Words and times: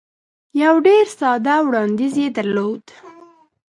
یو 0.63 0.75
ډېر 0.87 1.05
ساده 1.19 1.55
وړاندیز 1.65 2.13
یې 2.23 2.29
درلود. 2.37 2.83